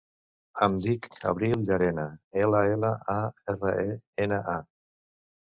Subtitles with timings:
[0.67, 2.07] Em dic Abril Llarena:
[2.45, 3.19] ela, ela, a,
[3.55, 4.59] erra, e, ena, a.